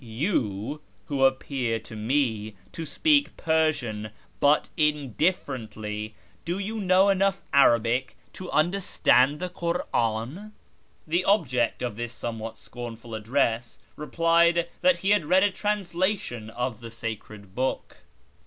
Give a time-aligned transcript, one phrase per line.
[0.03, 8.17] You, who appear to me to speak Persian but indifferently, do you know enough Arabic
[8.33, 10.53] to understand the Kur'an?"
[11.07, 16.79] The object of this somewhat scornful address replied that he had read a translation of
[16.81, 17.97] the sacred book.